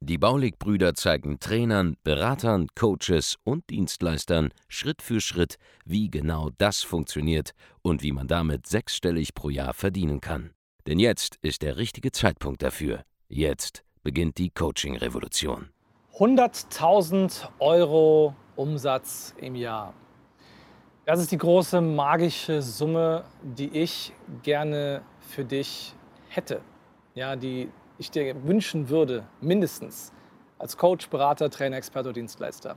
Die 0.00 0.18
Baulig-Brüder 0.18 0.94
zeigen 0.94 1.40
Trainern, 1.40 1.96
Beratern, 2.04 2.68
Coaches 2.74 3.36
und 3.44 3.68
Dienstleistern 3.70 4.50
Schritt 4.68 5.02
für 5.02 5.20
Schritt, 5.20 5.56
wie 5.84 6.10
genau 6.10 6.50
das 6.58 6.82
funktioniert 6.82 7.52
und 7.82 8.02
wie 8.02 8.12
man 8.12 8.28
damit 8.28 8.66
sechsstellig 8.66 9.34
pro 9.34 9.50
Jahr 9.50 9.74
verdienen 9.74 10.20
kann. 10.20 10.50
Denn 10.86 10.98
jetzt 10.98 11.36
ist 11.42 11.62
der 11.62 11.76
richtige 11.76 12.12
Zeitpunkt 12.12 12.62
dafür. 12.62 13.02
Jetzt 13.28 13.84
beginnt 14.02 14.38
die 14.38 14.50
Coaching-Revolution. 14.50 15.68
100.000 16.16 17.48
Euro 17.58 18.34
Umsatz 18.56 19.34
im 19.38 19.54
Jahr. 19.54 19.94
Das 21.04 21.20
ist 21.20 21.30
die 21.30 21.38
große 21.38 21.80
magische 21.80 22.60
Summe, 22.60 23.24
die 23.42 23.68
ich 23.68 24.12
gerne 24.42 25.02
für 25.20 25.44
dich 25.44 25.94
hätte. 26.28 26.60
Ja, 27.14 27.36
die 27.36 27.70
ich 27.98 28.10
dir 28.10 28.46
wünschen 28.46 28.88
würde, 28.88 29.24
mindestens 29.40 30.12
als 30.58 30.76
Coach, 30.76 31.08
Berater, 31.08 31.50
Trainer, 31.50 31.76
Experte 31.76 32.12
Dienstleister. 32.12 32.76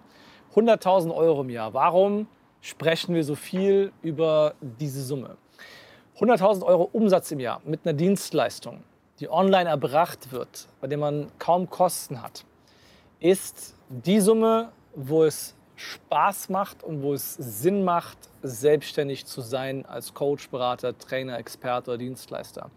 100.000 0.56 1.16
Euro 1.16 1.42
im 1.42 1.50
Jahr. 1.50 1.74
Warum 1.74 2.28
sprechen 2.60 3.16
wir 3.16 3.24
so 3.24 3.36
viel 3.36 3.92
über 4.02 4.54
diese 4.62 5.04
Summe? 5.04 5.38
100.000 6.20 6.64
Euro 6.64 6.90
Umsatz 6.92 7.32
im 7.32 7.40
Jahr 7.40 7.62
mit 7.66 7.82
einer 7.86 7.94
Dienstleistung, 7.94 8.84
die 9.20 9.30
online 9.30 9.70
erbracht 9.70 10.32
wird, 10.32 10.68
bei 10.80 10.88
der 10.88 10.98
man 10.98 11.32
kaum 11.40 11.70
Kosten 11.70 12.22
hat, 12.22 12.46
ist 13.20 13.76
die 13.90 14.20
Summe, 14.20 14.72
wo 14.96 15.24
es 15.24 15.56
Spaß 15.82 16.50
macht 16.50 16.84
und 16.84 17.02
wo 17.02 17.14
es 17.14 17.34
Sinn 17.34 17.84
macht, 17.84 18.18
selbstständig 18.44 19.26
zu 19.26 19.42
sein 19.42 19.86
als 19.86 20.14
Coach, 20.14 20.50
Berater, 20.50 20.98
Trainer, 20.98 21.38
Experte 21.38 21.92
oder 21.92 21.98
Dienstleister. 21.98 22.70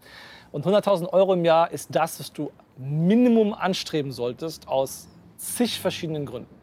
Und 0.51 0.65
100.000 0.65 1.09
Euro 1.13 1.33
im 1.33 1.45
Jahr 1.45 1.71
ist 1.71 1.89
das, 1.91 2.19
was 2.19 2.33
du 2.33 2.51
Minimum 2.77 3.53
anstreben 3.53 4.11
solltest, 4.11 4.67
aus 4.67 5.07
zig 5.37 5.79
verschiedenen 5.79 6.25
Gründen. 6.25 6.55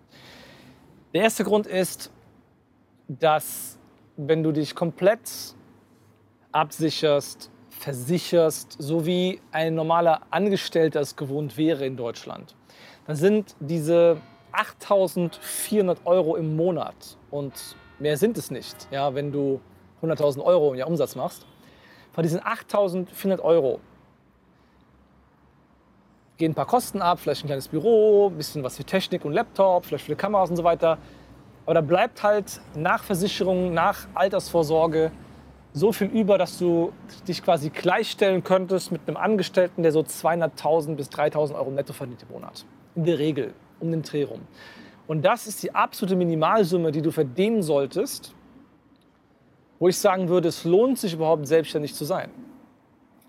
Der 1.15 1.23
erste 1.23 1.45
Grund 1.45 1.67
ist, 1.67 2.11
dass 3.07 3.79
wenn 4.17 4.43
du 4.43 4.53
dich 4.53 4.75
komplett 4.75 5.55
absicherst, 6.51 7.51
versicherst, 7.71 8.77
so 8.79 9.07
wie 9.07 9.41
ein 9.53 9.75
normaler 9.75 10.23
Angestellter 10.31 11.01
es 11.01 11.17
gewohnt 11.17 11.57
wäre 11.57 11.87
in 11.87 11.97
Deutschland, 11.97 12.55
dann 13.07 13.17
sind 13.17 13.57
diese 13.61 14.19
8.400 14.53 15.99
Euro 16.05 16.37
im 16.37 16.57
Monat 16.57 17.17
und 17.31 17.53
mehr 17.99 18.17
sind 18.17 18.37
es 18.39 18.51
nicht, 18.51 18.89
ja, 18.91 19.15
wenn 19.15 19.33
du 19.33 19.61
100.000 20.03 20.43
Euro 20.43 20.73
im 20.73 20.79
Jahr 20.79 20.89
Umsatz 20.89 21.17
machst. 21.17 21.47
Von 22.13 22.23
diesen 22.23 22.41
8.400 22.41 23.41
Euro 23.41 23.81
gehen 26.37 26.53
ein 26.53 26.55
paar 26.55 26.67
Kosten 26.67 27.01
ab, 27.01 27.21
vielleicht 27.21 27.45
ein 27.45 27.47
kleines 27.47 27.69
Büro, 27.69 28.29
ein 28.29 28.37
bisschen 28.37 28.63
was 28.63 28.77
für 28.77 28.85
Technik 28.85 29.25
und 29.25 29.33
Laptop, 29.33 29.87
vielleicht 29.87 30.07
für 30.07 30.17
Kameras 30.17 30.51
und 30.51 30.57
so 30.57 30.65
weiter. 30.65 30.99
Aber 31.65 31.75
da 31.75 31.81
bleibt 31.81 32.23
halt 32.23 32.61
nach 32.75 33.05
Versicherung, 33.05 33.73
nach 33.73 34.09
Altersvorsorge 34.15 35.13
so 35.73 35.93
viel 35.93 36.09
über, 36.09 36.37
dass 36.37 36.59
du 36.59 36.93
dich 37.27 37.43
quasi 37.43 37.71
gleichstellen 37.71 38.45
könntest 38.45 38.93
mit 38.93 39.03
einem 39.07 39.17
Angestellten, 39.17 39.83
der 39.83 39.93
so 39.93 40.01
200.000 40.01 40.97
bis 40.97 41.09
3.000 41.09 41.55
Euro 41.55 41.71
netto 41.71 41.93
verdient 41.93 42.23
im 42.23 42.35
Monat. 42.35 42.67
In 42.95 43.05
der 43.05 43.19
Regel 43.19 43.55
um 43.83 43.91
den 43.91 44.03
Dreh 44.03 44.25
rum. 44.25 44.41
Und 45.07 45.23
das 45.23 45.47
ist 45.47 45.63
die 45.63 45.75
absolute 45.75 46.17
Minimalsumme, 46.17 46.93
die 46.93 47.03
du 47.03 47.11
verdienen 47.11 47.63
solltest, 47.63 48.35
wo 49.79 49.89
ich 49.89 49.99
sagen 49.99 50.29
würde, 50.29 50.49
es 50.49 50.65
lohnt 50.65 50.99
sich 50.99 51.13
überhaupt 51.13 51.47
selbstständig 51.47 51.95
zu 51.95 52.05
sein. 52.05 52.31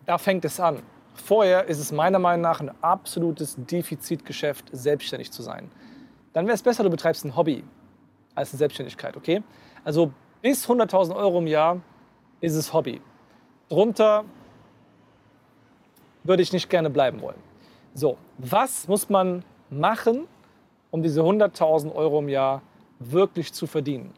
Da 0.05 0.17
fängt 0.17 0.45
es 0.45 0.59
an. 0.59 0.83
Vorher 1.15 1.65
ist 1.67 1.79
es 1.79 1.91
meiner 1.91 2.19
Meinung 2.19 2.41
nach 2.41 2.61
ein 2.61 2.71
absolutes 2.81 3.55
Defizitgeschäft, 3.57 4.69
selbstständig 4.71 5.31
zu 5.31 5.41
sein. 5.41 5.69
Dann 6.31 6.45
wäre 6.45 6.55
es 6.55 6.63
besser, 6.63 6.83
du 6.83 6.89
betreibst 6.89 7.25
ein 7.25 7.35
Hobby 7.35 7.63
als 8.35 8.51
eine 8.51 8.59
Selbstständigkeit, 8.59 9.17
okay? 9.17 9.43
Also 9.83 10.11
bis 10.41 10.67
100.000 10.67 11.15
Euro 11.15 11.39
im 11.39 11.47
Jahr 11.47 11.81
ist 12.41 12.55
es 12.55 12.73
Hobby. 12.73 13.01
Drunter 13.69 14.25
würde 16.23 16.43
ich 16.43 16.53
nicht 16.53 16.69
gerne 16.69 16.89
bleiben 16.89 17.21
wollen. 17.21 17.39
So, 17.93 18.17
was 18.37 18.87
muss 18.87 19.09
man 19.09 19.43
machen, 19.69 20.27
um 20.93 21.01
diese 21.01 21.21
100.000 21.21 21.91
Euro 21.95 22.19
im 22.19 22.29
Jahr 22.29 22.61
wirklich 22.99 23.51
zu 23.51 23.65
verdienen. 23.65 24.13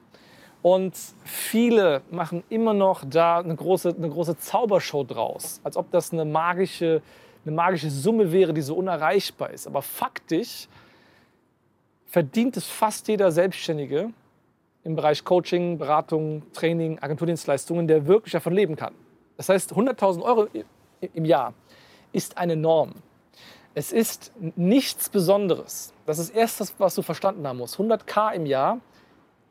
Und 0.61 0.93
viele 1.23 2.01
machen 2.11 2.43
immer 2.49 2.73
noch 2.73 3.05
da 3.09 3.39
eine 3.39 3.55
große, 3.55 3.95
eine 3.97 4.09
große 4.09 4.37
Zaubershow 4.37 5.05
draus, 5.05 5.61
als 5.63 5.77
ob 5.77 5.89
das 5.91 6.11
eine 6.11 6.25
magische, 6.25 7.01
eine 7.45 7.55
magische 7.55 7.89
Summe 7.89 8.29
wäre, 8.33 8.53
die 8.53 8.61
so 8.61 8.75
unerreichbar 8.75 9.51
ist. 9.51 9.67
Aber 9.67 9.81
faktisch 9.81 10.67
verdient 12.07 12.57
es 12.57 12.65
fast 12.65 13.07
jeder 13.07 13.31
Selbstständige 13.31 14.09
im 14.83 14.97
Bereich 14.97 15.23
Coaching, 15.23 15.77
Beratung, 15.77 16.43
Training, 16.51 16.99
Agenturdienstleistungen, 16.99 17.87
der 17.87 18.05
wirklich 18.05 18.33
davon 18.33 18.51
leben 18.51 18.75
kann. 18.75 18.93
Das 19.37 19.47
heißt, 19.47 19.71
100.000 19.71 20.21
Euro 20.23 20.47
im 21.13 21.23
Jahr 21.23 21.53
ist 22.11 22.37
eine 22.37 22.57
Norm. 22.57 22.95
Es 23.77 23.91
ist 23.91 24.31
nichts 24.55 25.09
Besonderes. 25.09 25.93
Das 26.05 26.17
ist 26.17 26.29
erst 26.29 26.61
das, 26.61 26.73
was 26.77 26.95
du 26.95 27.01
verstanden 27.01 27.45
haben 27.45 27.57
musst. 27.57 27.75
100k 27.75 28.33
im 28.33 28.45
Jahr 28.45 28.79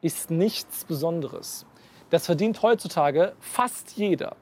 ist 0.01 0.31
nichts 0.31 0.85
Besonderes. 0.85 1.67
Das 2.09 2.25
verdient 2.25 2.63
heutzutage 2.63 3.35
fast 3.39 3.93
jeder. 3.99 4.37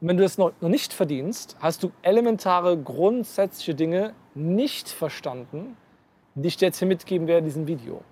Und 0.00 0.08
wenn 0.08 0.18
du 0.18 0.24
es 0.24 0.36
noch 0.36 0.52
nicht 0.60 0.92
verdienst, 0.92 1.56
hast 1.60 1.82
du 1.82 1.92
elementare, 2.02 2.76
grundsätzliche 2.76 3.74
Dinge 3.74 4.12
nicht 4.34 4.90
verstanden, 4.90 5.76
die 6.34 6.48
ich 6.48 6.58
dir 6.58 6.66
jetzt 6.66 6.78
hier 6.78 6.88
mitgeben 6.88 7.26
werde 7.26 7.40
in 7.40 7.44
diesem 7.46 7.66
Video. 7.66 8.02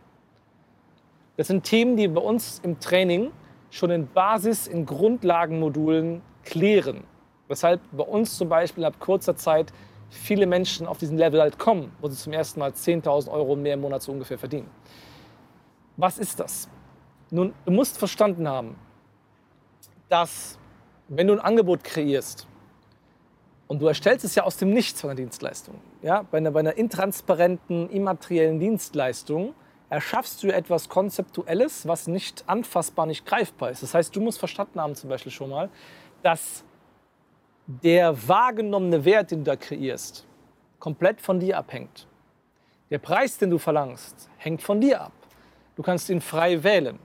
Das 1.36 1.48
sind 1.48 1.64
Themen, 1.64 1.98
die 1.98 2.08
bei 2.08 2.20
uns 2.20 2.60
im 2.64 2.80
Training 2.80 3.30
schon 3.70 3.90
in 3.90 4.08
Basis, 4.08 4.66
in 4.66 4.86
Grundlagenmodulen 4.86 6.22
klären. 6.44 7.04
Weshalb 7.46 7.82
bei 7.92 8.04
uns 8.04 8.38
zum 8.38 8.48
Beispiel 8.48 8.86
ab 8.86 8.98
kurzer 8.98 9.36
Zeit 9.36 9.70
viele 10.10 10.46
Menschen 10.46 10.86
auf 10.86 10.98
diesen 10.98 11.18
Level 11.18 11.40
halt 11.40 11.58
kommen, 11.58 11.92
wo 12.00 12.08
sie 12.08 12.16
zum 12.16 12.32
ersten 12.32 12.60
Mal 12.60 12.70
10.000 12.70 13.30
Euro 13.30 13.56
mehr 13.56 13.74
im 13.74 13.80
Monat 13.80 14.02
so 14.02 14.12
ungefähr 14.12 14.38
verdienen. 14.38 14.70
Was 15.96 16.18
ist 16.18 16.40
das? 16.40 16.68
Nun, 17.30 17.54
du 17.64 17.72
musst 17.72 17.98
verstanden 17.98 18.48
haben, 18.48 18.76
dass 20.08 20.58
wenn 21.08 21.26
du 21.26 21.32
ein 21.34 21.40
Angebot 21.40 21.82
kreierst 21.82 22.46
und 23.66 23.80
du 23.80 23.86
erstellst 23.86 24.24
es 24.24 24.34
ja 24.34 24.44
aus 24.44 24.56
dem 24.56 24.70
Nichts 24.70 25.00
von 25.00 25.10
einer 25.10 25.16
Dienstleistung, 25.16 25.76
ja, 26.02 26.22
bei 26.22 26.38
einer, 26.38 26.50
bei 26.52 26.60
einer 26.60 26.76
intransparenten, 26.76 27.90
immateriellen 27.90 28.60
Dienstleistung 28.60 29.54
erschaffst 29.88 30.42
du 30.42 30.48
etwas 30.48 30.88
Konzeptuelles, 30.88 31.86
was 31.86 32.06
nicht 32.06 32.44
anfassbar, 32.46 33.06
nicht 33.06 33.24
greifbar 33.24 33.70
ist. 33.70 33.82
Das 33.82 33.94
heißt, 33.94 34.14
du 34.14 34.20
musst 34.20 34.38
verstanden 34.38 34.80
haben 34.80 34.94
zum 34.94 35.10
Beispiel 35.10 35.32
schon 35.32 35.50
mal, 35.50 35.68
dass 36.22 36.64
der 37.66 38.28
wahrgenommene 38.28 39.04
Wert, 39.04 39.30
den 39.30 39.40
du 39.40 39.50
da 39.50 39.56
kreierst, 39.56 40.26
komplett 40.78 41.20
von 41.20 41.40
dir 41.40 41.58
abhängt. 41.58 42.06
Der 42.90 42.98
Preis, 42.98 43.38
den 43.38 43.50
du 43.50 43.58
verlangst, 43.58 44.30
hängt 44.36 44.62
von 44.62 44.80
dir 44.80 45.00
ab. 45.00 45.12
Du 45.74 45.82
kannst 45.82 46.08
ihn 46.08 46.20
frei 46.20 46.62
wählen. 46.62 46.98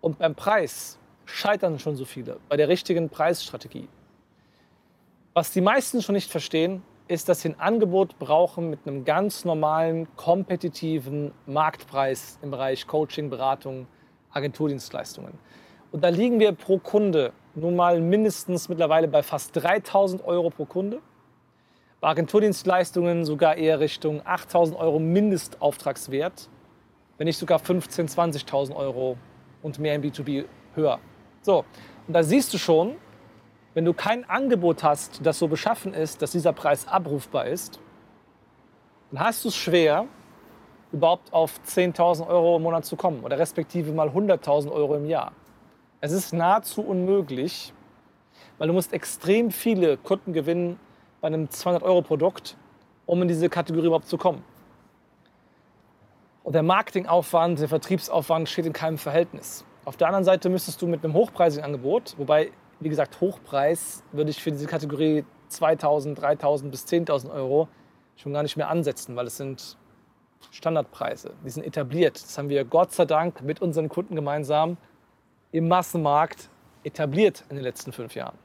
Und 0.00 0.18
beim 0.18 0.34
Preis 0.34 0.98
scheitern 1.26 1.78
schon 1.78 1.96
so 1.96 2.06
viele, 2.06 2.40
bei 2.48 2.56
der 2.56 2.68
richtigen 2.68 3.10
Preisstrategie. 3.10 3.88
Was 5.34 5.52
die 5.52 5.60
meisten 5.60 6.00
schon 6.00 6.14
nicht 6.14 6.30
verstehen, 6.30 6.82
ist, 7.06 7.28
dass 7.28 7.42
sie 7.42 7.50
ein 7.50 7.60
Angebot 7.60 8.18
brauchen 8.18 8.70
mit 8.70 8.80
einem 8.86 9.04
ganz 9.04 9.44
normalen, 9.44 10.08
kompetitiven 10.16 11.32
Marktpreis 11.46 12.38
im 12.40 12.50
Bereich 12.50 12.86
Coaching, 12.86 13.28
Beratung, 13.30 13.86
Agenturdienstleistungen. 14.30 15.34
Und 15.92 16.02
da 16.02 16.08
liegen 16.08 16.38
wir 16.40 16.52
pro 16.52 16.78
Kunde 16.78 17.32
nun 17.60 17.76
mal 17.76 18.00
mindestens 18.00 18.68
mittlerweile 18.68 19.08
bei 19.08 19.22
fast 19.22 19.54
3000 19.54 20.24
Euro 20.24 20.50
pro 20.50 20.64
Kunde. 20.64 21.00
Bei 22.00 22.08
Agenturdienstleistungen 22.08 23.24
sogar 23.24 23.56
eher 23.56 23.78
Richtung 23.78 24.22
8000 24.24 24.78
Euro 24.78 24.98
Mindestauftragswert, 24.98 26.48
wenn 27.18 27.26
nicht 27.26 27.38
sogar 27.38 27.60
15.000, 27.60 28.46
20.000 28.46 28.74
Euro 28.74 29.16
und 29.62 29.78
mehr 29.78 29.94
im 29.94 30.02
B2B 30.02 30.46
höher. 30.74 30.98
So, 31.42 31.64
und 32.06 32.14
da 32.14 32.22
siehst 32.22 32.52
du 32.54 32.58
schon, 32.58 32.96
wenn 33.74 33.84
du 33.84 33.92
kein 33.92 34.28
Angebot 34.28 34.82
hast, 34.82 35.20
das 35.24 35.38
so 35.38 35.46
beschaffen 35.46 35.94
ist, 35.94 36.22
dass 36.22 36.32
dieser 36.32 36.52
Preis 36.52 36.88
abrufbar 36.88 37.46
ist, 37.46 37.78
dann 39.10 39.20
hast 39.20 39.44
du 39.44 39.48
es 39.48 39.56
schwer, 39.56 40.06
überhaupt 40.92 41.32
auf 41.32 41.60
10.000 41.66 42.26
Euro 42.26 42.56
im 42.56 42.62
Monat 42.62 42.84
zu 42.84 42.96
kommen 42.96 43.22
oder 43.22 43.38
respektive 43.38 43.92
mal 43.92 44.08
100.000 44.08 44.72
Euro 44.72 44.96
im 44.96 45.06
Jahr. 45.06 45.32
Es 46.02 46.12
ist 46.12 46.32
nahezu 46.32 46.80
unmöglich, 46.80 47.74
weil 48.56 48.68
du 48.68 48.72
musst 48.72 48.94
extrem 48.94 49.50
viele 49.50 49.98
Kunden 49.98 50.32
gewinnen 50.32 50.80
bei 51.20 51.26
einem 51.26 51.46
200-Euro-Produkt, 51.46 52.56
um 53.04 53.20
in 53.20 53.28
diese 53.28 53.50
Kategorie 53.50 53.88
überhaupt 53.88 54.06
zu 54.06 54.16
kommen. 54.16 54.42
Und 56.42 56.54
der 56.54 56.62
Marketingaufwand, 56.62 57.60
der 57.60 57.68
Vertriebsaufwand 57.68 58.48
steht 58.48 58.64
in 58.64 58.72
keinem 58.72 58.96
Verhältnis. 58.96 59.66
Auf 59.84 59.98
der 59.98 60.06
anderen 60.06 60.24
Seite 60.24 60.48
müsstest 60.48 60.80
du 60.80 60.86
mit 60.86 61.04
einem 61.04 61.12
hochpreisigen 61.12 61.66
Angebot, 61.66 62.14
wobei, 62.16 62.50
wie 62.80 62.88
gesagt, 62.88 63.20
Hochpreis 63.20 64.02
würde 64.12 64.30
ich 64.30 64.42
für 64.42 64.52
diese 64.52 64.66
Kategorie 64.66 65.26
2.000, 65.50 66.18
3.000 66.18 66.70
bis 66.70 66.86
10.000 66.86 67.30
Euro 67.30 67.68
schon 68.16 68.32
gar 68.32 68.42
nicht 68.42 68.56
mehr 68.56 68.70
ansetzen, 68.70 69.16
weil 69.16 69.26
es 69.26 69.36
sind 69.36 69.76
Standardpreise. 70.50 71.34
Die 71.44 71.50
sind 71.50 71.64
etabliert. 71.64 72.14
Das 72.22 72.38
haben 72.38 72.48
wir 72.48 72.64
Gott 72.64 72.92
sei 72.92 73.04
Dank 73.04 73.42
mit 73.42 73.60
unseren 73.60 73.90
Kunden 73.90 74.14
gemeinsam 74.14 74.78
im 75.52 75.68
Massenmarkt 75.68 76.48
etabliert 76.84 77.44
in 77.48 77.56
den 77.56 77.64
letzten 77.64 77.92
fünf 77.92 78.14
Jahren. 78.14 78.38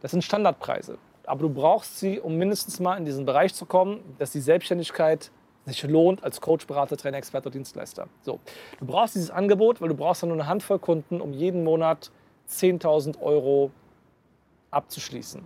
Das 0.00 0.10
sind 0.10 0.22
Standardpreise. 0.22 0.98
Aber 1.24 1.42
du 1.42 1.50
brauchst 1.50 1.98
sie, 1.98 2.18
um 2.18 2.36
mindestens 2.36 2.80
mal 2.80 2.96
in 2.96 3.04
diesen 3.04 3.24
Bereich 3.24 3.54
zu 3.54 3.66
kommen, 3.66 4.00
dass 4.18 4.32
die 4.32 4.40
Selbstständigkeit 4.40 5.30
sich 5.66 5.82
lohnt 5.84 6.24
als 6.24 6.40
Coach, 6.40 6.66
Berater, 6.66 6.96
Trainer, 6.96 7.18
Experte 7.18 7.48
oder 7.48 7.52
Dienstleister. 7.52 8.08
So, 8.22 8.40
du 8.78 8.86
brauchst 8.86 9.14
dieses 9.14 9.30
Angebot, 9.30 9.80
weil 9.80 9.88
du 9.88 9.94
brauchst 9.94 10.22
dann 10.22 10.30
nur 10.30 10.38
eine 10.38 10.48
Handvoll 10.48 10.78
Kunden, 10.78 11.20
um 11.20 11.32
jeden 11.32 11.62
Monat 11.64 12.10
10.000 12.48 13.20
Euro 13.20 13.70
abzuschließen. 14.70 15.42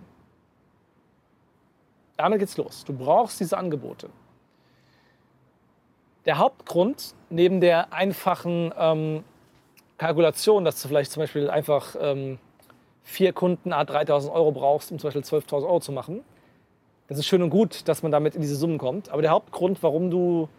Damit 2.17 2.39
geht's 2.39 2.57
los. 2.57 2.83
Du 2.85 2.93
brauchst 2.93 3.39
diese 3.39 3.57
Angebote. 3.57 4.09
Der 6.25 6.37
Hauptgrund, 6.37 7.13
neben 7.29 7.61
der 7.61 7.93
einfachen 7.93 8.73
ähm, 8.77 9.23
Kalkulation, 9.97 10.65
dass 10.65 10.81
du 10.81 10.87
vielleicht 10.87 11.11
zum 11.11 11.21
Beispiel 11.21 11.49
einfach 11.49 11.95
ähm, 11.99 12.37
vier 13.03 13.33
Kunden 13.33 13.71
a 13.71 13.83
3000 13.85 14.33
Euro 14.33 14.51
brauchst, 14.51 14.91
um 14.91 14.99
zum 14.99 15.07
Beispiel 15.07 15.23
12.000 15.23 15.63
Euro 15.65 15.79
zu 15.79 15.91
machen, 15.91 16.23
das 17.07 17.19
ist 17.19 17.27
schön 17.27 17.43
und 17.43 17.51
gut, 17.51 17.87
dass 17.87 18.01
man 18.01 18.11
damit 18.11 18.35
in 18.35 18.41
diese 18.41 18.55
Summen 18.55 18.79
kommt. 18.79 19.09
Aber 19.09 19.21
der 19.21 19.31
Hauptgrund, 19.31 19.83
warum 19.83 20.09
du 20.09 20.49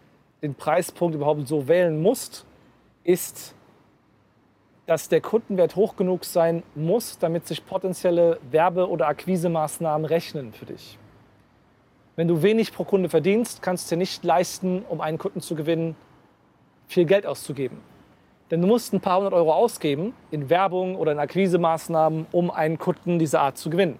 den 0.41 0.55
Preispunkt 0.55 1.13
überhaupt 1.15 1.45
so 1.47 1.67
wählen 1.67 2.01
musst, 2.01 2.45
ist, 3.03 3.53
dass 4.85 5.09
der 5.09 5.19
Kundenwert 5.19 5.75
hoch 5.75 5.97
genug 5.97 6.23
sein 6.23 6.63
muss, 6.73 7.17
damit 7.19 7.45
sich 7.45 7.65
potenzielle 7.65 8.39
Werbe- 8.49 8.89
oder 8.89 9.07
Akquisemaßnahmen 9.07 10.05
rechnen 10.05 10.53
für 10.53 10.65
dich. 10.65 10.97
Wenn 12.15 12.29
du 12.29 12.41
wenig 12.41 12.71
pro 12.71 12.85
Kunde 12.85 13.09
verdienst, 13.09 13.61
kannst 13.61 13.91
du 13.91 13.95
dir 13.95 13.99
nicht 13.99 14.23
leisten, 14.23 14.83
um 14.87 15.01
einen 15.01 15.17
Kunden 15.17 15.41
zu 15.41 15.55
gewinnen, 15.55 15.97
viel 16.87 17.05
Geld 17.05 17.25
auszugeben. 17.25 17.77
Denn 18.49 18.61
du 18.61 18.67
musst 18.67 18.93
ein 18.93 19.01
paar 19.01 19.17
hundert 19.17 19.33
Euro 19.33 19.53
ausgeben 19.53 20.13
in 20.31 20.49
Werbung 20.49 20.95
oder 20.95 21.11
in 21.11 21.19
Akquisemaßnahmen, 21.19 22.27
um 22.31 22.49
einen 22.49 22.77
Kunden 22.77 23.19
dieser 23.19 23.41
Art 23.41 23.57
zu 23.57 23.69
gewinnen. 23.69 23.99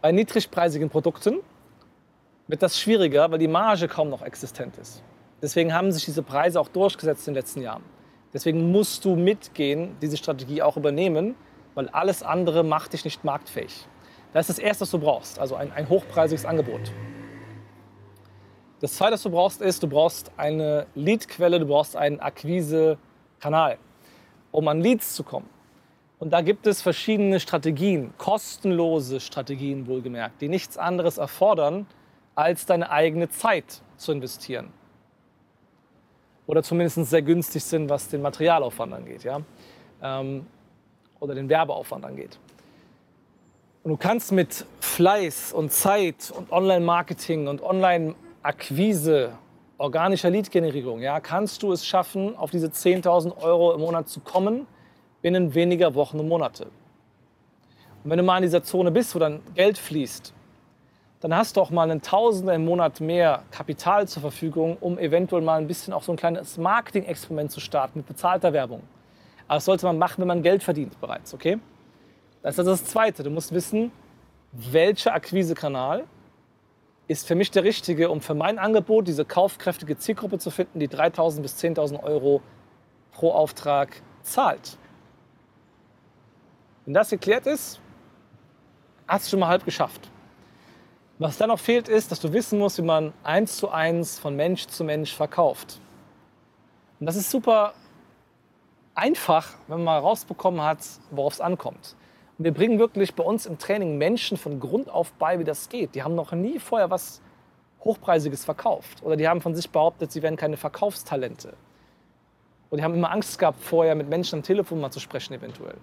Bei 0.00 0.12
niedrigpreisigen 0.12 0.88
Produkten 0.88 1.40
wird 2.46 2.62
das 2.62 2.80
schwieriger, 2.80 3.30
weil 3.30 3.38
die 3.38 3.48
Marge 3.48 3.88
kaum 3.88 4.08
noch 4.10 4.22
existent 4.22 4.76
ist. 4.78 5.02
Deswegen 5.42 5.74
haben 5.74 5.90
sich 5.90 6.04
diese 6.04 6.22
Preise 6.22 6.60
auch 6.60 6.68
durchgesetzt 6.68 7.26
in 7.26 7.34
den 7.34 7.40
letzten 7.40 7.62
Jahren. 7.62 7.82
Deswegen 8.32 8.70
musst 8.70 9.04
du 9.04 9.16
mitgehen, 9.16 9.96
diese 10.00 10.16
Strategie 10.16 10.62
auch 10.62 10.76
übernehmen, 10.76 11.34
weil 11.74 11.88
alles 11.88 12.22
andere 12.22 12.62
macht 12.62 12.92
dich 12.92 13.04
nicht 13.04 13.24
marktfähig. 13.24 13.86
Das 14.32 14.48
ist 14.48 14.58
das 14.58 14.64
Erste, 14.64 14.82
was 14.82 14.90
du 14.90 14.98
brauchst, 14.98 15.38
also 15.38 15.54
ein, 15.56 15.72
ein 15.72 15.88
hochpreisiges 15.88 16.44
Angebot. 16.44 16.92
Das 18.80 18.94
Zweite, 18.94 19.14
was 19.14 19.22
du 19.24 19.30
brauchst, 19.30 19.60
ist, 19.60 19.82
du 19.82 19.88
brauchst 19.88 20.30
eine 20.36 20.86
Leadquelle, 20.94 21.58
du 21.58 21.66
brauchst 21.66 21.96
einen 21.96 22.20
Akquisekanal, 22.20 23.78
um 24.52 24.68
an 24.68 24.80
Leads 24.80 25.14
zu 25.14 25.24
kommen. 25.24 25.48
Und 26.20 26.32
da 26.32 26.42
gibt 26.42 26.66
es 26.66 26.82
verschiedene 26.82 27.40
Strategien, 27.40 28.12
kostenlose 28.18 29.20
Strategien 29.20 29.86
wohlgemerkt, 29.86 30.40
die 30.40 30.48
nichts 30.48 30.76
anderes 30.78 31.18
erfordern, 31.18 31.86
als 32.34 32.66
deine 32.66 32.90
eigene 32.90 33.28
Zeit 33.30 33.82
zu 33.96 34.12
investieren. 34.12 34.72
Oder 36.46 36.62
zumindest 36.62 37.04
sehr 37.10 37.22
günstig 37.22 37.62
sind, 37.64 37.88
was 37.88 38.08
den 38.08 38.22
Materialaufwand 38.22 38.94
angeht, 38.94 39.24
ja? 39.24 39.40
Ähm, 40.02 40.46
oder 41.20 41.34
den 41.34 41.48
Werbeaufwand 41.48 42.04
angeht. 42.04 42.38
Und 43.82 43.90
du 43.90 43.96
kannst 43.96 44.32
mit 44.32 44.66
Fleiß 44.80 45.52
und 45.52 45.72
Zeit 45.72 46.32
und 46.34 46.52
Online-Marketing 46.52 47.48
und 47.48 47.62
Online-Akquise, 48.38 49.32
organischer 49.78 50.30
Lead-Generierung, 50.30 51.00
ja, 51.00 51.20
kannst 51.20 51.62
du 51.62 51.72
es 51.72 51.84
schaffen, 51.84 52.36
auf 52.36 52.50
diese 52.50 52.68
10.000 52.68 53.36
Euro 53.38 53.74
im 53.74 53.80
Monat 53.80 54.08
zu 54.08 54.20
kommen, 54.20 54.66
binnen 55.22 55.54
weniger 55.54 55.94
Wochen 55.94 56.20
und 56.20 56.28
Monate. 56.28 56.66
Und 58.04 58.10
wenn 58.10 58.18
du 58.18 58.22
mal 58.22 58.36
in 58.36 58.42
dieser 58.42 58.62
Zone 58.62 58.90
bist, 58.90 59.14
wo 59.14 59.18
dann 59.18 59.40
Geld 59.54 59.76
fließt, 59.76 60.32
dann 61.20 61.34
hast 61.34 61.56
du 61.56 61.60
auch 61.60 61.70
mal 61.70 61.90
einen 61.90 62.00
Tausender 62.00 62.54
im 62.54 62.64
Monat 62.64 63.00
mehr 63.00 63.42
Kapital 63.50 64.06
zur 64.06 64.22
Verfügung, 64.22 64.76
um 64.80 64.98
eventuell 64.98 65.42
mal 65.42 65.58
ein 65.58 65.66
bisschen 65.66 65.92
auch 65.92 66.04
so 66.04 66.12
ein 66.12 66.16
kleines 66.16 66.58
Marketing-Experiment 66.58 67.50
zu 67.50 67.58
starten 67.58 67.98
mit 67.98 68.06
bezahlter 68.06 68.52
Werbung. 68.52 68.82
Aber 69.48 69.56
das 69.56 69.64
sollte 69.64 69.86
man 69.86 69.98
machen, 69.98 70.20
wenn 70.20 70.28
man 70.28 70.42
Geld 70.42 70.62
verdient 70.62 71.00
bereits, 71.00 71.34
okay? 71.34 71.58
Das 72.42 72.54
ist 72.54 72.60
also 72.60 72.70
das 72.70 72.84
Zweite. 72.84 73.24
Du 73.24 73.30
musst 73.30 73.52
wissen, 73.52 73.90
welcher 74.52 75.12
Akquisekanal 75.12 76.04
ist 77.08 77.26
für 77.26 77.34
mich 77.34 77.50
der 77.50 77.64
richtige, 77.64 78.10
um 78.10 78.20
für 78.20 78.34
mein 78.34 78.58
Angebot 78.58 79.08
diese 79.08 79.24
kaufkräftige 79.24 79.96
Zielgruppe 79.98 80.38
zu 80.38 80.50
finden, 80.50 80.78
die 80.78 80.88
3.000 80.88 81.40
bis 81.40 81.56
10.000 81.56 82.02
Euro 82.02 82.42
pro 83.12 83.32
Auftrag 83.32 84.02
zahlt. 84.22 84.76
Wenn 86.84 86.94
das 86.94 87.10
geklärt 87.10 87.46
ist, 87.46 87.80
hast 89.06 89.26
du 89.26 89.30
schon 89.30 89.40
mal 89.40 89.48
halb 89.48 89.64
geschafft. 89.64 90.10
Was 91.18 91.38
dann 91.38 91.48
noch 91.48 91.58
fehlt, 91.58 91.88
ist, 91.88 92.12
dass 92.12 92.20
du 92.20 92.32
wissen 92.32 92.58
musst, 92.58 92.78
wie 92.78 92.82
man 92.82 93.12
eins 93.24 93.56
zu 93.56 93.70
eins 93.70 94.18
von 94.18 94.36
Mensch 94.36 94.66
zu 94.66 94.84
Mensch 94.84 95.14
verkauft. 95.14 95.80
Und 97.00 97.06
das 97.06 97.16
ist 97.16 97.30
super 97.30 97.72
einfach, 98.94 99.54
wenn 99.66 99.82
man 99.82 100.00
rausbekommen 100.02 100.60
hat, 100.60 100.78
worauf 101.10 101.32
es 101.32 101.40
ankommt. 101.40 101.96
Und 102.38 102.44
wir 102.44 102.54
bringen 102.54 102.78
wirklich 102.78 103.14
bei 103.14 103.24
uns 103.24 103.46
im 103.46 103.58
Training 103.58 103.98
Menschen 103.98 104.36
von 104.36 104.60
Grund 104.60 104.88
auf 104.88 105.12
bei, 105.14 105.38
wie 105.40 105.44
das 105.44 105.68
geht. 105.68 105.94
Die 105.94 106.04
haben 106.04 106.14
noch 106.14 106.32
nie 106.32 106.60
vorher 106.60 106.88
was 106.88 107.20
Hochpreisiges 107.84 108.44
verkauft. 108.44 109.02
Oder 109.02 109.16
die 109.16 109.28
haben 109.28 109.40
von 109.40 109.54
sich 109.54 109.70
behauptet, 109.70 110.12
sie 110.12 110.22
wären 110.22 110.36
keine 110.36 110.56
Verkaufstalente. 110.56 111.54
Oder 112.70 112.78
die 112.78 112.84
haben 112.84 112.94
immer 112.94 113.10
Angst 113.10 113.38
gehabt, 113.38 113.60
vorher 113.60 113.94
mit 113.94 114.08
Menschen 114.08 114.36
am 114.36 114.42
Telefon 114.42 114.80
mal 114.80 114.90
zu 114.90 115.00
sprechen, 115.00 115.34
eventuell. 115.34 115.76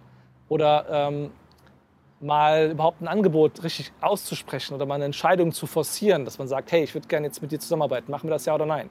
Oder 0.47 0.85
ähm, 0.89 1.31
mal 2.21 2.71
überhaupt 2.71 3.01
ein 3.01 3.07
Angebot 3.07 3.63
richtig 3.63 3.91
auszusprechen 3.99 4.75
oder 4.75 4.85
mal 4.85 4.95
eine 4.95 5.05
Entscheidung 5.05 5.51
zu 5.51 5.67
forcieren, 5.67 6.23
dass 6.23 6.37
man 6.37 6.47
sagt, 6.47 6.71
hey, 6.71 6.83
ich 6.83 6.93
würde 6.93 7.07
gerne 7.07 7.27
jetzt 7.27 7.41
mit 7.41 7.51
dir 7.51 7.59
zusammenarbeiten, 7.59 8.11
machen 8.11 8.27
wir 8.27 8.31
das 8.31 8.45
ja 8.45 8.55
oder 8.55 8.65
nein? 8.65 8.89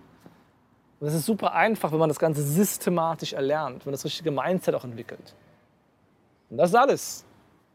Und 1.01 1.07
das 1.07 1.15
ist 1.15 1.27
super 1.27 1.53
einfach, 1.55 1.93
wenn 1.93 1.99
man 1.99 2.09
das 2.09 2.19
Ganze 2.19 2.43
systematisch 2.43 3.33
erlernt, 3.33 3.85
wenn 3.85 3.91
man 3.91 3.95
das 3.95 4.05
richtige 4.05 4.31
Mindset 4.31 4.75
auch 4.75 4.85
entwickelt. 4.85 5.35
Und 6.51 6.59
das 6.59 6.71
ist 6.71 6.77
alles. 6.77 7.25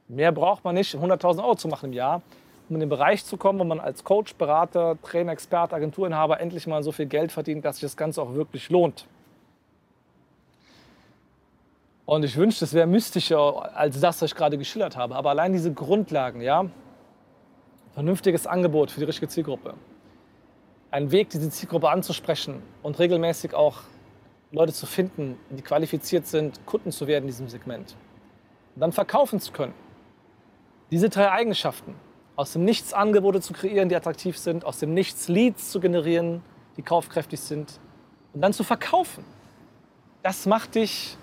Mehr 0.10 0.32
braucht 0.32 0.64
man 0.64 0.74
nicht, 0.74 0.96
100.000 0.96 1.44
Euro 1.44 1.56
zu 1.56 1.68
machen 1.68 1.92
im 1.92 1.94
Jahr, 1.94 2.24
um 2.68 2.76
in 2.76 2.80
den 2.80 2.90
Bereich 2.90 3.24
zu 3.24 3.38
kommen, 3.38 3.60
wo 3.60 3.64
man 3.64 3.80
als 3.80 4.04
Coach, 4.04 4.34
Berater, 4.34 4.98
Trainer, 5.04 5.32
Experte, 5.32 5.76
Agenturinhaber 5.76 6.40
endlich 6.40 6.66
mal 6.66 6.82
so 6.82 6.92
viel 6.92 7.06
Geld 7.06 7.32
verdient, 7.32 7.64
dass 7.64 7.76
sich 7.76 7.84
das 7.84 7.96
Ganze 7.96 8.20
auch 8.24 8.34
wirklich 8.34 8.70
lohnt. 8.70 9.06
Und 12.08 12.26
ich 12.26 12.36
wünschte, 12.36 12.66
es 12.66 12.74
wäre 12.74 12.88
mystischer 12.88 13.78
als 13.78 14.00
das, 14.00 14.20
was 14.20 14.32
ich 14.32 14.36
gerade 14.36 14.58
geschildert 14.58 14.98
habe. 14.98 15.16
Aber 15.16 15.30
allein 15.30 15.54
diese 15.54 15.72
Grundlagen, 15.72 16.42
ja, 16.42 16.66
vernünftiges 17.94 18.48
Angebot 18.48 18.90
für 18.90 19.02
die 19.02 19.06
richtige 19.06 19.28
Zielgruppe, 19.28 19.76
ein 20.90 21.12
Weg, 21.12 21.30
diese 21.30 21.52
Zielgruppe 21.52 21.88
anzusprechen 21.88 22.64
und 22.82 22.98
regelmäßig 22.98 23.54
auch 23.54 23.82
Leute 24.52 24.74
zu 24.74 24.88
finden, 24.88 25.38
die 25.52 25.62
qualifiziert 25.62 26.26
sind, 26.26 26.66
Kunden 26.66 26.92
zu 26.92 27.06
werden 27.06 27.26
in 27.26 27.28
diesem 27.28 27.48
Segment. 27.48 27.96
Und 28.74 28.82
dann 28.82 28.92
verkaufen 28.92 29.40
zu 29.40 29.52
können. 29.52 29.76
Diese 30.92 31.10
drei 31.10 31.32
Eigenschaften, 31.32 31.96
aus 32.36 32.54
dem 32.54 32.66
Nichts 32.66 32.94
Angebote 32.94 33.42
zu 33.42 33.54
kreieren, 33.54 33.90
die 33.90 33.96
attraktiv 33.96 34.38
sind, 34.38 34.66
aus 34.66 34.80
dem 34.80 34.94
Nichts 34.94 35.28
Leads 35.28 35.72
zu 35.72 35.80
generieren, 35.80 36.42
die 36.78 36.82
kaufkräftig 36.82 37.40
sind 37.40 37.80
und 38.34 38.42
dann 38.42 38.54
zu 38.54 38.64
verkaufen, 38.64 39.24
das 40.24 40.46
macht 40.46 40.76
dich, 40.76 41.18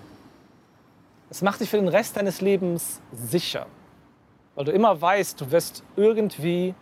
das 1.28 1.42
macht 1.42 1.61
dich 1.61 1.70
für 1.70 1.78
den 1.78 1.88
Rest 1.88 2.16
deines 2.16 2.40
Lebens 2.40 3.00
sicher. 3.12 3.66
Weil 4.54 4.64
du 4.66 4.73
immer 4.73 5.00
weißt, 5.00 5.40
du 5.40 5.50
wirst 5.50 5.82
irgendwie 5.96 6.75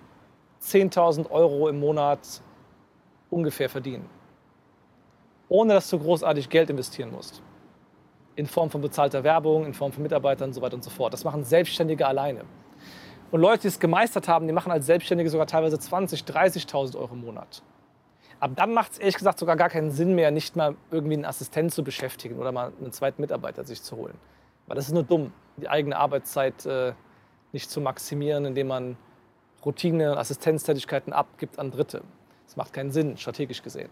10.000 0.63 1.31
Euro 1.31 1.69
im 1.69 1.81
Monat 1.81 2.43
ungefähr 3.31 3.69
verdienen. 3.69 4.09
Ohne 5.49 5.75
dass 5.75 5.91
du 5.91 5.99
großartig 5.99 6.49
Geld 6.49 6.71
investieren 6.71 7.11
musst 7.11 7.43
in 8.37 8.47
Form 8.47 8.71
von 8.71 8.81
bezahlter 8.81 9.23
Werbung, 9.23 9.65
in 9.65 9.75
Form 9.75 9.93
von 9.93 10.03
Mitarbeitern 10.03 10.49
und 10.51 10.55
so 10.55 10.61
weiter 10.61 10.75
und 10.75 10.83
so 10.83 10.91
fort. 10.91 11.13
Das 11.13 11.25
machen 11.25 11.45
Selbstständige 11.45 12.07
alleine. 12.07 12.45
Und 13.31 13.41
Leute, 13.41 13.63
die 13.63 13.69
es 13.69 13.81
gemeistert 13.81 14.29
haben, 14.29 14.47
die 14.47 14.53
machen 14.53 14.71
als 14.71 14.87
Selbstständige 14.87 15.29
sogar 15.31 15.47
teilweise 15.47 15.77
20.000, 15.77 16.25
30.000 16.27 16.97
Euro 16.97 17.15
im 17.15 17.23
Monat. 17.23 17.63
Ab 18.41 18.53
dann 18.57 18.75
macht 18.75 18.93
es 18.93 18.99
ehrlich 18.99 19.17
gesagt 19.17 19.39
sogar 19.39 19.57
gar 19.57 19.69
keinen 19.69 19.91
Sinn 19.91 20.15
mehr, 20.15 20.31
nicht 20.31 20.57
mal 20.57 20.77
irgendwie 20.91 21.15
einen 21.15 21.25
Assistent 21.25 21.73
zu 21.73 21.83
beschäftigen 21.83 22.39
oder 22.39 22.53
mal 22.53 22.73
einen 22.81 22.93
zweiten 22.93 23.21
Mitarbeiter 23.23 23.65
sich 23.65 23.83
zu 23.83 23.97
holen. 23.97 24.17
Weil 24.67 24.77
das 24.77 24.87
ist 24.87 24.93
nur 24.93 25.03
dumm, 25.03 25.33
die 25.57 25.69
eigene 25.69 25.97
Arbeitszeit 25.97 26.67
äh, 26.67 26.93
nicht 27.53 27.71
zu 27.71 27.81
maximieren, 27.81 28.45
indem 28.45 28.69
man 28.69 28.97
Routine- 29.65 30.13
und 30.13 30.19
Assistenztätigkeiten 30.19 31.13
abgibt 31.13 31.59
an 31.59 31.71
Dritte. 31.71 32.03
Das 32.47 32.57
macht 32.57 32.73
keinen 32.73 32.91
Sinn, 32.91 33.17
strategisch 33.17 33.63
gesehen. 33.63 33.89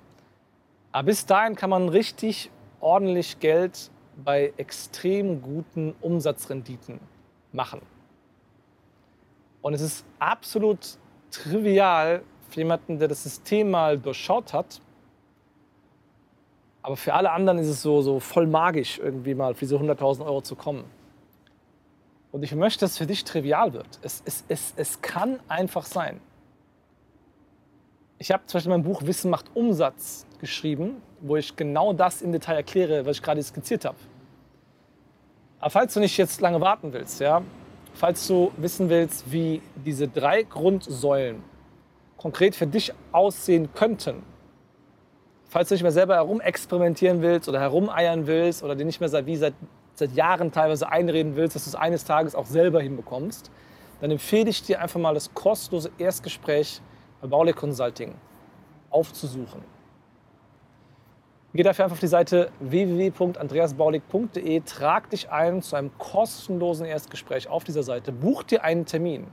Aber 0.92 1.06
bis 1.06 1.24
dahin 1.24 1.56
kann 1.56 1.70
man 1.70 1.88
richtig 1.88 2.50
ordentlich 2.80 3.40
Geld 3.40 3.90
bei 4.22 4.52
extrem 4.56 5.40
guten 5.40 5.94
Umsatzrenditen 6.00 7.00
machen. 7.52 7.80
Und 9.62 9.74
es 9.74 9.80
ist 9.80 10.04
absolut 10.18 10.98
trivial 11.30 12.22
für 12.48 12.60
jemanden, 12.60 12.98
der 12.98 13.08
das 13.08 13.22
System 13.22 13.70
mal 13.70 13.98
durchschaut 13.98 14.52
hat. 14.52 14.80
Aber 16.82 16.96
für 16.96 17.14
alle 17.14 17.30
anderen 17.30 17.58
ist 17.58 17.68
es 17.68 17.80
so, 17.80 18.02
so 18.02 18.18
voll 18.18 18.46
magisch, 18.46 18.98
irgendwie 18.98 19.34
mal 19.34 19.54
für 19.54 19.60
diese 19.60 19.76
100.000 19.76 20.24
Euro 20.24 20.42
zu 20.42 20.56
kommen. 20.56 20.84
Und 22.32 22.42
ich 22.42 22.54
möchte, 22.54 22.80
dass 22.80 22.92
es 22.92 22.98
für 22.98 23.06
dich 23.06 23.24
trivial 23.24 23.72
wird. 23.72 24.00
Es, 24.02 24.22
es, 24.24 24.44
es, 24.48 24.74
es 24.76 25.00
kann 25.00 25.38
einfach 25.48 25.84
sein. 25.84 26.20
Ich 28.18 28.32
habe 28.32 28.44
zum 28.46 28.58
Beispiel 28.58 28.72
mein 28.72 28.82
Buch 28.82 29.02
Wissen 29.02 29.30
macht 29.30 29.46
Umsatz 29.54 30.26
geschrieben, 30.40 31.02
wo 31.20 31.36
ich 31.36 31.54
genau 31.56 31.92
das 31.92 32.22
im 32.22 32.32
Detail 32.32 32.56
erkläre, 32.56 33.06
was 33.06 33.16
ich 33.16 33.22
gerade 33.22 33.42
skizziert 33.42 33.84
habe. 33.84 33.96
Aber 35.60 35.70
falls 35.70 35.94
du 35.94 36.00
nicht 36.00 36.16
jetzt 36.16 36.40
lange 36.40 36.60
warten 36.60 36.92
willst, 36.92 37.20
ja, 37.20 37.42
falls 37.94 38.26
du 38.26 38.52
wissen 38.56 38.88
willst, 38.88 39.30
wie 39.30 39.62
diese 39.74 40.08
drei 40.08 40.42
Grundsäulen 40.42 41.42
konkret 42.16 42.54
für 42.54 42.66
dich 42.66 42.92
aussehen 43.10 43.68
könnten, 43.74 44.22
falls 45.48 45.68
du 45.68 45.74
nicht 45.74 45.82
mehr 45.82 45.92
selber 45.92 46.14
herumexperimentieren 46.14 47.20
willst 47.20 47.48
oder 47.48 47.60
herumeiern 47.60 48.26
willst 48.26 48.62
oder 48.62 48.74
dir 48.74 48.84
nicht 48.84 49.00
mehr 49.00 49.08
seit, 49.08 49.26
wie 49.26 49.36
seit, 49.36 49.54
seit 49.94 50.12
Jahren 50.12 50.52
teilweise 50.52 50.88
einreden 50.88 51.36
willst, 51.36 51.56
dass 51.56 51.64
du 51.64 51.70
es 51.70 51.74
eines 51.74 52.04
Tages 52.04 52.34
auch 52.34 52.46
selber 52.46 52.80
hinbekommst, 52.80 53.50
dann 54.00 54.10
empfehle 54.10 54.50
ich 54.50 54.62
dir 54.62 54.80
einfach 54.80 55.00
mal 55.00 55.14
das 55.14 55.32
kostenlose 55.34 55.90
Erstgespräch 55.98 56.80
bei 57.20 57.28
Baule 57.28 57.52
Consulting 57.52 58.14
aufzusuchen. 58.90 59.62
Geh 61.54 61.62
dafür 61.62 61.84
einfach 61.84 61.96
auf 61.96 62.00
die 62.00 62.06
Seite 62.06 62.50
www.andreasbaulig.de, 62.60 64.60
trag 64.60 65.10
dich 65.10 65.30
ein 65.30 65.60
zu 65.60 65.76
einem 65.76 65.90
kostenlosen 65.98 66.86
Erstgespräch 66.86 67.46
auf 67.48 67.64
dieser 67.64 67.82
Seite, 67.82 68.10
buch 68.10 68.42
dir 68.42 68.64
einen 68.64 68.86
Termin 68.86 69.26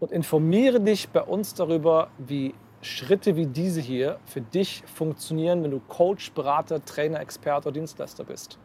und 0.00 0.10
informiere 0.10 0.80
dich 0.80 1.10
bei 1.10 1.22
uns 1.22 1.54
darüber, 1.54 2.08
wie 2.18 2.56
Schritte 2.82 3.36
wie 3.36 3.46
diese 3.46 3.80
hier 3.80 4.18
für 4.24 4.40
dich 4.40 4.82
funktionieren, 4.86 5.62
wenn 5.62 5.70
du 5.70 5.78
Coach, 5.80 6.32
Berater, 6.32 6.84
Trainer, 6.84 7.20
Experte 7.20 7.68
oder 7.68 7.78
Dienstleister 7.78 8.24
bist. 8.24 8.58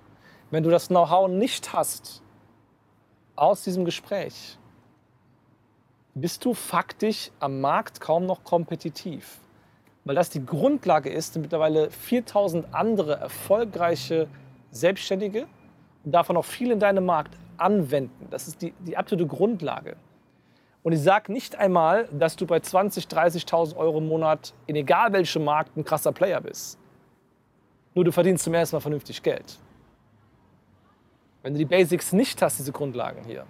Wenn 0.50 0.64
du 0.64 0.72
das 0.72 0.88
Know-how 0.88 1.30
nicht 1.30 1.74
hast 1.74 2.24
aus 3.36 3.64
diesem 3.64 3.86
Gespräch, 3.86 4.58
bist 6.16 6.44
du 6.44 6.56
faktisch 6.56 7.30
am 7.40 7.62
Markt 7.62 8.02
kaum 8.02 8.26
noch 8.26 8.44
kompetitiv 8.44 9.43
weil 10.06 10.16
das 10.16 10.30
die 10.30 10.46
Grundlage 10.46 11.10
ist, 11.10 11.38
mittlerweile 11.38 11.90
4000 11.90 12.74
andere 12.74 13.16
erfolgreiche 13.16 14.28
Selbstständige 14.72 15.48
und 16.04 16.12
davon 16.12 16.38
auch 16.38 16.46
viel 16.46 16.72
in 16.72 16.80
deinem 16.80 17.06
Markt 17.06 17.36
anwenden. 17.58 18.28
Das 18.30 18.48
ist 18.48 18.62
die, 18.62 18.74
die 18.80 18.98
absolute 18.98 19.28
Grundlage. 19.28 19.96
Und 20.82 20.92
ich 20.92 21.02
sage 21.02 21.32
nicht 21.32 21.56
einmal, 21.56 22.10
dass 22.12 22.36
du 22.36 22.46
bei 22.46 22.58
20.000, 22.58 23.08
30.000 23.08 23.78
Euro 23.78 24.00
im 24.00 24.08
Monat 24.08 24.54
in 24.68 24.76
egal 24.76 25.14
welchem 25.14 25.46
Markt 25.46 25.78
ein 25.78 25.86
krasser 25.86 26.12
Player 26.12 26.42
bist. 26.42 26.78
Nur 27.96 28.04
du 28.04 28.12
verdienst 28.12 28.44
zum 28.44 28.54
ersten 28.54 28.76
Mal 28.76 28.82
vernünftig 28.82 29.24
Geld. 29.24 29.60
Wenn 31.42 31.54
du 31.54 31.60
die 31.60 31.66
Basics 31.66 32.12
nicht 32.12 32.42
hast, 32.42 32.60
diese 32.60 32.72
Grundlagen 32.72 33.24
hier, 33.26 33.46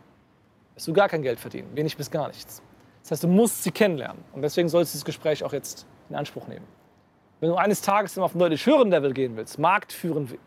wirst 0.75 0.87
du 0.87 0.93
gar 0.93 1.09
kein 1.09 1.23
Geld 1.23 1.39
verdienen, 1.39 1.75
wenig 1.75 1.97
bis 1.97 2.11
gar 2.11 2.27
nichts. 2.27 2.61
Das 3.01 3.11
heißt, 3.11 3.23
du 3.23 3.27
musst 3.27 3.63
sie 3.63 3.71
kennenlernen. 3.71 4.23
Und 4.33 4.41
deswegen 4.41 4.69
sollst 4.69 4.91
du 4.91 4.95
dieses 4.95 5.05
Gespräch 5.05 5.43
auch 5.43 5.53
jetzt 5.53 5.87
in 6.09 6.15
Anspruch 6.15 6.47
nehmen. 6.47 6.65
Wenn 7.39 7.49
du 7.49 7.55
eines 7.55 7.81
Tages 7.81 8.17
auf 8.17 8.35
ein 8.35 8.39
deutlich 8.39 8.65
höheren 8.65 8.89
Level 8.89 9.13
gehen 9.13 9.35
willst, 9.35 9.59
marktführend 9.59 10.37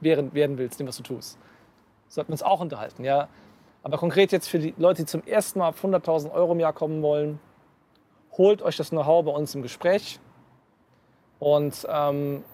werden, 0.00 0.34
werden 0.34 0.58
willst, 0.58 0.80
dem 0.80 0.88
was 0.88 0.96
du 0.96 1.02
tust, 1.02 1.38
sollten 2.08 2.30
wir 2.30 2.34
uns 2.34 2.42
auch 2.42 2.60
unterhalten. 2.60 3.04
Ja? 3.04 3.28
Aber 3.82 3.98
konkret 3.98 4.32
jetzt 4.32 4.48
für 4.48 4.58
die 4.58 4.74
Leute, 4.76 5.02
die 5.02 5.06
zum 5.06 5.22
ersten 5.24 5.60
Mal 5.60 5.68
auf 5.68 5.84
100.000 5.84 6.32
Euro 6.32 6.52
im 6.52 6.60
Jahr 6.60 6.72
kommen 6.72 7.02
wollen, 7.02 7.38
holt 8.36 8.62
euch 8.62 8.76
das 8.76 8.90
Know-how 8.90 9.24
bei 9.24 9.32
uns 9.32 9.54
im 9.54 9.62
Gespräch. 9.62 10.20
Und 11.38 11.86
ähm, 11.88 12.44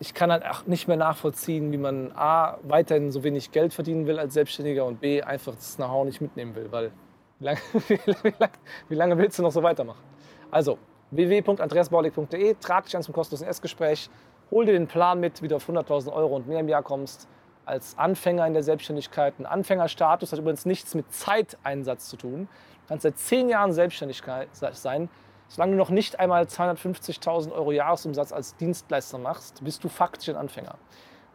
ich 0.00 0.12
kann 0.12 0.30
halt 0.30 0.44
auch 0.44 0.66
nicht 0.66 0.86
mehr 0.86 0.96
nachvollziehen, 0.96 1.72
wie 1.72 1.78
man 1.78 2.12
A, 2.14 2.58
weiterhin 2.62 3.10
so 3.10 3.22
wenig 3.22 3.52
Geld 3.52 3.72
verdienen 3.72 4.06
will 4.06 4.18
als 4.18 4.34
Selbstständiger 4.34 4.84
und 4.84 5.00
B, 5.00 5.22
einfach 5.22 5.54
das 5.54 5.76
Know-how 5.76 6.04
nicht 6.04 6.20
mitnehmen 6.20 6.54
will. 6.54 6.70
Weil 6.70 6.90
wie 7.38 7.44
lange, 7.44 7.60
wie, 7.88 8.34
lange, 8.38 8.52
wie 8.88 8.94
lange 8.94 9.18
willst 9.18 9.38
du 9.38 9.42
noch 9.42 9.52
so 9.52 9.62
weitermachen? 9.62 10.13
Also 10.54 10.78
www.andreasbaulig.de, 11.10 12.54
trag 12.60 12.84
dich 12.84 12.94
an 12.94 13.02
zum 13.02 13.12
kostenlosen 13.12 13.48
Erstgespräch, 13.48 14.08
hol 14.52 14.64
dir 14.64 14.74
den 14.74 14.86
Plan 14.86 15.18
mit, 15.18 15.42
wie 15.42 15.48
du 15.48 15.56
auf 15.56 15.68
100.000 15.68 16.12
Euro 16.12 16.36
und 16.36 16.46
mehr 16.46 16.60
im 16.60 16.68
Jahr 16.68 16.84
kommst. 16.84 17.26
Als 17.64 17.98
Anfänger 17.98 18.46
in 18.46 18.52
der 18.52 18.62
Selbstständigkeit. 18.62 19.34
Ein 19.40 19.46
Anfängerstatus 19.46 20.30
hat 20.30 20.38
übrigens 20.38 20.64
nichts 20.64 20.94
mit 20.94 21.12
Zeiteinsatz 21.12 22.08
zu 22.08 22.16
tun. 22.16 22.46
Du 22.82 22.88
kannst 22.88 23.02
seit 23.02 23.18
zehn 23.18 23.48
Jahren 23.48 23.72
selbstständig 23.72 24.22
sein. 24.52 25.08
Solange 25.48 25.72
du 25.72 25.78
noch 25.78 25.90
nicht 25.90 26.20
einmal 26.20 26.44
250.000 26.44 27.50
Euro 27.50 27.72
Jahresumsatz 27.72 28.32
als 28.32 28.54
Dienstleister 28.56 29.18
machst, 29.18 29.64
bist 29.64 29.82
du 29.82 29.88
faktisch 29.88 30.28
ein 30.28 30.36
Anfänger. 30.36 30.76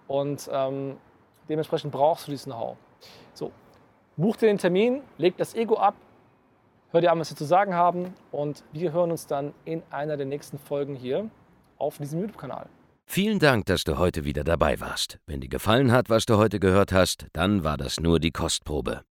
Und 0.08 0.50
ähm, 0.54 0.96
dementsprechend 1.50 1.92
brauchst 1.92 2.28
du 2.28 2.32
dieses 2.32 2.46
Know-how. 2.46 2.78
So, 3.34 3.52
buch 4.16 4.38
dir 4.38 4.48
den 4.48 4.60
Termin, 4.60 5.02
leg 5.18 5.36
das 5.36 5.56
Ego 5.56 5.76
ab, 5.76 5.96
Hör 6.91 7.01
dir 7.01 7.12
an, 7.12 7.19
was 7.19 7.29
sie 7.29 7.36
zu 7.36 7.46
sagen 7.46 7.75
haben 7.75 8.15
und 8.31 8.63
wir 8.72 8.91
hören 8.91 9.12
uns 9.12 9.27
dann 9.27 9.53
in 9.63 9.84
einer 9.91 10.17
der 10.17 10.25
nächsten 10.25 10.58
Folgen 10.58 10.96
hier 10.96 11.29
auf 11.77 12.00
diesem 12.00 12.22
YouTube-Kanal. 12.22 12.67
Vielen 13.05 13.38
Dank, 13.38 13.67
dass 13.67 13.84
du 13.84 14.00
heute 14.00 14.24
wieder 14.24 14.43
dabei 14.43 14.79
warst. 14.79 15.19
Wenn 15.27 15.39
dir 15.39 15.50
gefallen 15.50 15.91
hat, 15.91 16.10
was 16.10 16.25
du 16.25 16.38
heute 16.38 16.60
gehört 16.60 16.91
hast, 16.91 17.27
dann 17.34 17.63
war 17.63 17.77
das 17.77 18.00
nur 18.00 18.19
die 18.19 18.31
Kostprobe. 18.31 19.03